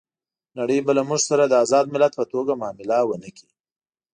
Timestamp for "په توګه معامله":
2.19-2.97